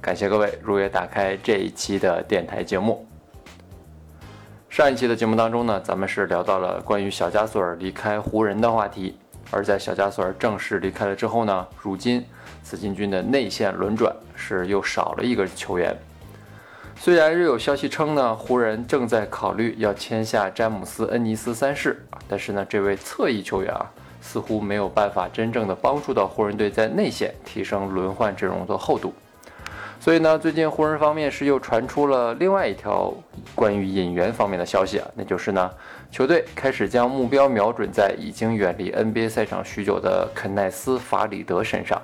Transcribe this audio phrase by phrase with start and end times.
[0.00, 3.04] 感谢各位如约打开这一期的电台节目。
[4.70, 9.18] 上一期的节目当中呢，咱们是聊到了关于小加索尔离开湖人的话题。
[9.50, 12.24] 而在小加索尔正式离开了之后呢，如今
[12.62, 15.96] 紫金军的内线轮转是又少了一个球员。
[16.94, 29.12] 虽然日有消息称呢，湖人正在考虑要签下詹姆斯·恩尼斯三世，但是呢，这位侧翼球员啊，似乎没有办法真正的帮助到湖人队在内线提升轮换阵容的厚度。
[30.00, 33.12] 所以呢，最近湖人方面是又传出了另外一条
[33.54, 35.70] 关于引援方面的消息啊，那就是呢，
[36.10, 42.00] 球队开始将目标瞄准在已经远离 NBA 赛场许久的肯奈斯·法里德身上。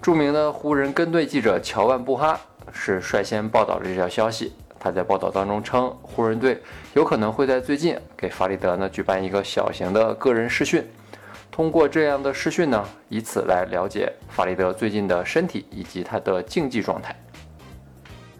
[0.00, 2.38] 著名的湖人跟队记者乔万·布哈
[2.72, 4.52] 是率先报道了这条消息。
[4.78, 6.62] 他在报道当中称，湖人队
[6.94, 10.86] 有可能会在最近给法里德呢举办一个小型的个人试训。
[11.56, 17.16] 通过这样的试训呢，以此来了解法里德最近的身体以及他的竞技状态。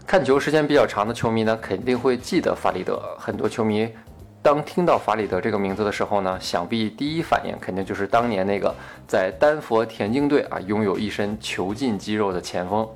[0.06, 3.00] 看球时间比较长的球迷呢，肯定会记得法里德。
[3.18, 3.90] 很多球迷
[4.42, 8.74] 当听到法里德这个名字的时候呢，想必第一反应肯定就是当年那个
[9.08, 12.86] 在丹佛田径队啊拥有一身球劲肌肉的前锋。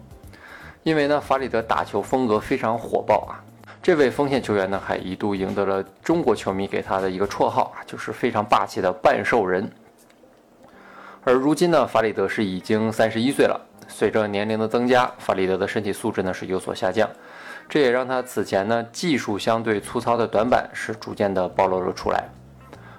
[0.82, 3.40] 因为呢，法里德打球风格非常火爆啊，
[3.82, 9.66] 这位锋线球员呢，还一度赢得了中国球迷给他的一个绰号啊，就是非常霸气的半兽人。
[11.22, 13.60] 而如今呢，法里德是已经三十一岁了。
[13.88, 17.08] 随着年龄的增加，法里德的身体素质呢是有所下降，
[17.68, 22.24] 这也让他此前呢技术相对粗糙的短板是逐渐的暴露了出来。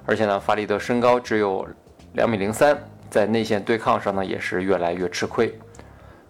[0.06, 1.66] 而且呢，法里德身高只有
[2.14, 2.78] 两米零三，
[3.10, 5.58] 在内线对抗上呢也是越来越吃亏。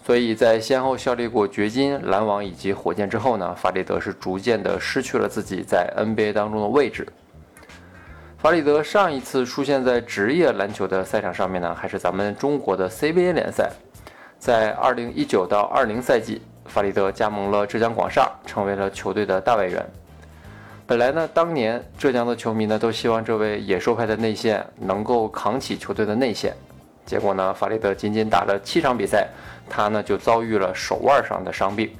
[0.03, 7.07] 所以在先后效力过掘金、篮网以及火箭之后呢，法里德是逐渐的失去了自己在 NBA 当中的位置。
[8.41, 13.69] 法里德上一次出现在职业篮球的赛场上面呢，还是咱们中国的 CBA 联赛。
[14.39, 19.85] 在2019到20赛季，法里德加盟了浙江广厦，成为了球队的大外援。
[20.87, 26.51] 本来呢，当年浙江的球迷呢都希望这位野兽派的内线能够扛起球队的内线。
[27.05, 29.27] 结果呢，法里德仅仅打了七场比赛，
[29.69, 31.91] 他呢就遭遇了手腕上的伤病。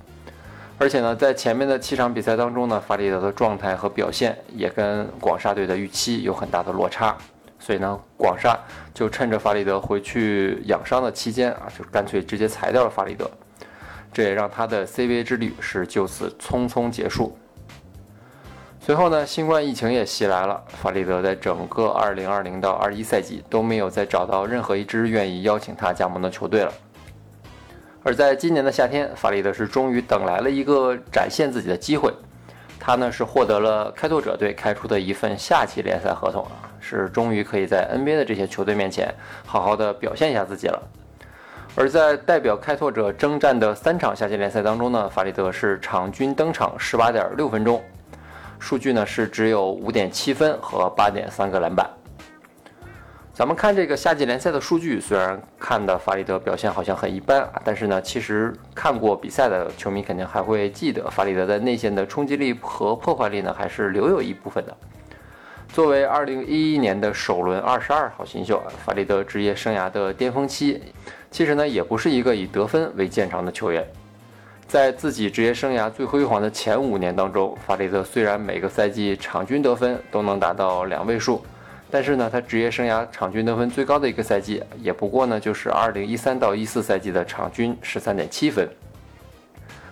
[0.82, 7.16] 而且呢，在前面的七场比赛当中呢，法里德的状态和表现也跟广厦队的预期有很大的落差，
[7.60, 8.60] 所以呢，广厦
[8.92, 13.30] 就趁着法里德回去养伤的期间啊，就干脆直接裁掉了法里德，
[14.12, 17.38] 这也让他的 CBA 之旅是就此匆匆结束。
[18.80, 26.74] 随后呢，新冠疫情也袭来了，法里德在整个2020到21赛季都没有再找到任何一支愿意邀请他加盟的球队了。
[28.04, 32.12] 而在今年的夏天，法里德是终于等来了一个展现自己的机会。
[32.80, 39.14] 他呢是获得了开拓者队开出的一份夏季联赛合同啊，是终于可以在 NBA 的这些球队面前
[39.46, 40.82] 好好的表现一下自己了。
[41.76, 47.84] 而在代表开拓者征战的三场夏季联赛当中呢，法里德是场均登场十八点六分钟，
[48.58, 51.88] 数据呢是只有五点七分和八点三个篮板。
[53.34, 64.76] 咱们看这个夏季联赛的数据，虽然看的法里德表现好像很一般啊，但是呢，其实看过比赛的球迷肯定还会记得，法里德在内线的冲击力和破坏力呢，还是留有一部分的。
[65.70, 70.82] 作为2011年的首轮22号新秀，法里德职业生涯的巅峰期，
[71.32, 73.88] 其实呢，也不是一个以得分为见长的球员。
[74.68, 81.42] 在自己职业生涯最辉煌的前五年当中，法里德虽然每个赛季场均得分都能达到两位数。
[81.92, 88.66] 但是呢，他职业生涯场均得分最高的一个赛季，也不过呢就是二零一三到一四赛季的场均十三点七分。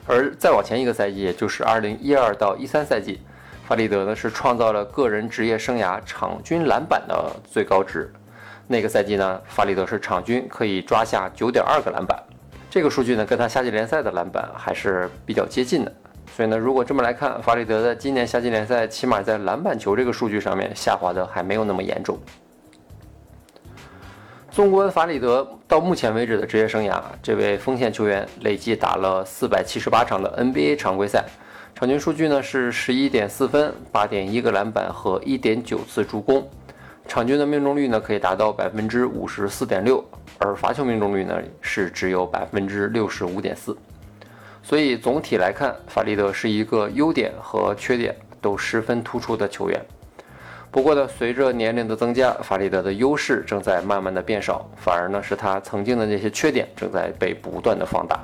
[0.07, 3.19] 而再往前一个赛季，也就是二零一二到一三赛季，
[3.67, 8.11] 法里德呢是创造了个人职业生涯场均篮板的最高值。
[8.65, 12.17] 那个赛季呢，法里德是场均可以抓下九点二个篮板，
[12.69, 15.91] 这个数据呢跟他夏季联赛的篮板还是比较接近的。
[16.35, 22.17] 所以呢，如果这么来看，法里德在今年夏季联赛起码在篮板球这个数据上面下滑的还没有那么严重。
[24.49, 31.23] 纵观法里德到目前为止的职业生涯，这位锋线球员累计打了四百七十八场的 NBA 常规赛，
[31.75, 36.49] 场均数据呢是十一点四分、八点一个篮板和一点九次助攻，
[37.07, 40.03] 场均的命中率呢可以达到百分之五十四点六，
[40.39, 43.75] 而罚球命中率呢是只有百分之六十五点四。
[44.61, 49.79] 所以总体来看，法里德是一个优点和缺点都十分突出的球员。
[50.71, 58.19] 不过呢，随着年龄的增加，法里德的优势正在慢慢的变少，反而呢是他曾经的那些缺点正在被不断的放大。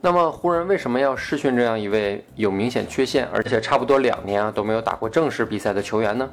[0.00, 6.30] 那么湖人为什么要试训这样一位有明显缺陷，而且差不多两年啊都没有打过正式比赛的球员呢？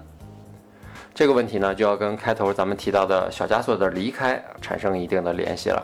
[1.16, 5.84] 这个问题呢就要跟开头咱们提到的小加索的离开产生一定的联系了。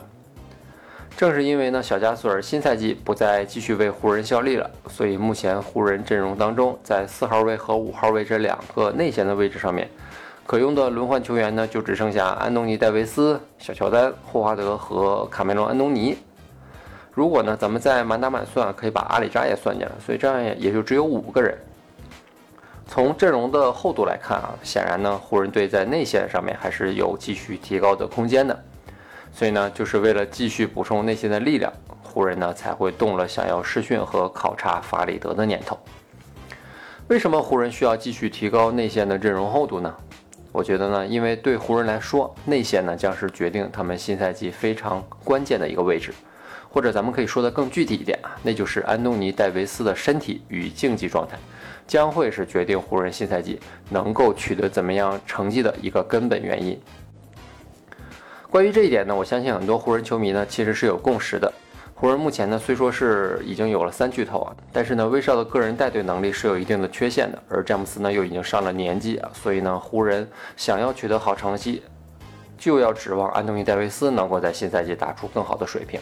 [1.16, 9.88] 正是因为呢，小加索尔新赛季不再继续为湖人效力了，所以目前湖人阵容当中，在四号位和五号位这两个内线的位置上面，
[10.46, 16.18] 可用的轮换球员呢，就只剩下安东尼·戴维斯、小乔丹、霍华德和卡梅隆·安东尼。
[17.14, 21.56] 如果呢，咱们再满打满算，可以把阿里扎也算进来，所以这样也就只有五个人。
[22.88, 28.64] 从阵容的厚度来看啊，显然呢，湖人队在内线上面还是有继续提高的空间的。
[29.34, 35.78] 所以呢，就是为了继续补充内线的力量，湖人呢才会动了想要试训和考察法里德的念头。
[37.08, 39.94] 为什么湖人需要继续提高内线的阵容厚度呢？
[40.52, 46.14] 我觉得呢，因为对湖人来说，内线呢将是决定他们新赛季非常关键的一个位置，
[46.70, 51.36] 或者咱们可以说的更具体一点啊，那就是安东尼戴维斯的身体与竞技状态，
[51.88, 53.60] 将会是决定湖人新赛季
[53.90, 56.80] 能够取得怎么样成绩的一个根本原因。
[58.54, 61.52] 关于这一点呢，我相信很多湖人球迷呢其实是有共识的。
[61.96, 71.82] 湖人目前呢虽说是已经有了三巨头啊，但是呢威少的个人带队能力是有一定的缺陷的，而詹姆斯呢又已经上了年纪啊，所以呢湖人想要取得好成绩，
[72.56, 76.00] 就要指望安东尼戴维斯能够在新赛季打出更好的水平。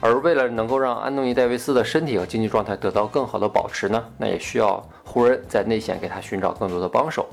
[0.00, 7.28] 而为了能够让安东尼戴维斯的身体和竞技状态得到更好的保持呢，那也需要湖人在内线给他寻找更多的帮手。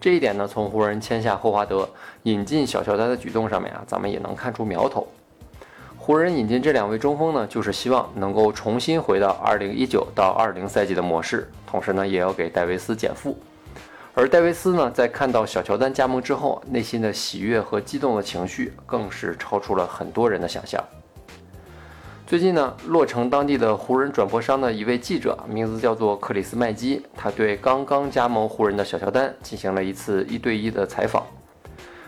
[0.00, 1.88] 这一点呢，从湖人签下霍华德、
[2.24, 5.06] 引进小乔丹的举动上面啊，咱们也能看出苗头。
[5.96, 13.36] 湖人引进这两位中锋呢，就是希望能够重新回到2019到20赛季的模式，同时呢，也要给戴维斯减负。
[14.14, 20.82] 而戴维斯呢，在看到小乔丹加盟之后，内心的喜悦和激动的情绪，更是超出了很多人的想象。
[22.26, 31.24] 最近呢，洛城当地的湖人转播商的一位记者，名字叫做克里斯麦基，他对刚刚加盟湖人的小乔丹进行了一次一对一的采访。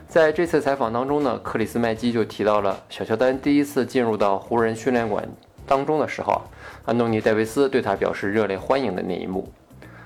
[0.09, 5.25] 在这次采访当中呢，克里斯麦基就提到了小乔丹第一次进入到湖人训练馆
[5.65, 6.43] 当中的时候，
[6.85, 9.49] 安东尼戴维斯对他表示热烈欢迎的那一幕。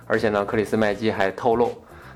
[0.07, 1.73] 而且呢，克里斯麦基还透露。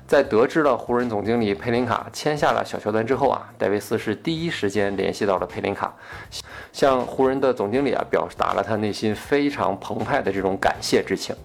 [0.07, 5.93] 在得知了湖人总经理佩林卡签下了小乔丹之后啊，戴维斯是第一时间联系到了佩林卡，
[6.71, 11.35] 向湖人的总经理啊表达了他内心非常澎湃的这种感谢之情。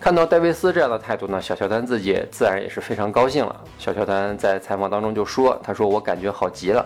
[0.00, 3.64] 看到戴维斯这样的态度呢，小乔丹自己自然也是非常高兴了。
[3.78, 6.84] 小乔丹在采访当中就说：“他说我感觉好极了，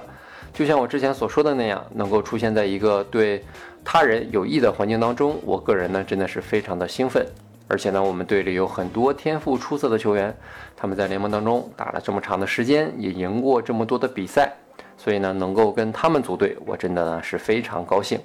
[0.53, 3.43] 就像我之前所说的那样，能够出现在一个对
[3.83, 7.27] 他人有益的环境当中，我个人呢真的是非常的兴奋。”
[7.73, 10.37] 而且呢，我们队里有很多天赋出色的球员，
[10.77, 14.53] 他们在联盟当中打了这么长的时间，也赢过这么多的比赛，
[14.99, 18.21] 所以呢，能够跟他们组队，我真的呢是非常高兴。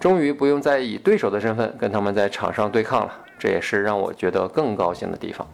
[0.00, 5.46] 终于不用再以对手的身份跟他们在场上对抗了，这也是让我觉得更高兴的地方。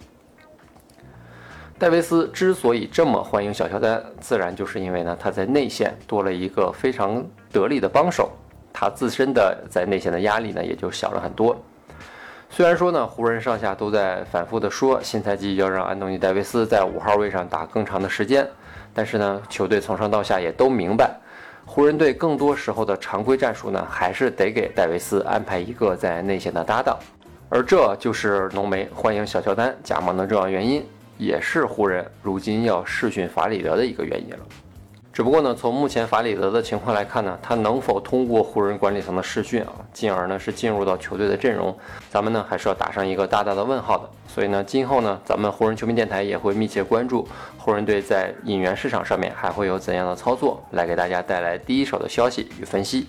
[1.76, 8.30] 戴维斯之所以这么欢迎小乔丹，自然就是因为呢，他在内线多了一个非常得力的帮手，
[8.72, 11.60] 他自身的在内线的压力呢也就小了很多。
[12.50, 18.44] 虽然说呢，湖人上下都在反复的说新赛季要让安东尼·戴维斯在五号位上打更长的时间，
[18.92, 21.14] 但是呢，球队从上到下也都明白，
[21.64, 26.98] 湖人队更多时候的常规战术呢，还是得给戴维斯安排一个在内线的搭档，
[27.48, 30.84] 而这就是浓眉欢迎小乔丹加盟的重要原因，
[31.16, 34.40] 也是湖人如今要试训法里德的一个原因了。
[35.18, 41.76] 只不过呢，从目前法里德的情况来看呢，他能否通过湖人管理层的试训啊，进而呢是进入到球队的阵容，
[42.08, 44.08] 咱们呢还是要打上一个大大的问号的。
[44.28, 47.26] 所以呢，今后呢，咱们湖人球迷电台也会密切关注
[47.58, 53.08] 湖人队在引援市场上面还会有怎样的操作，来给大家带来第一手的消息与分析。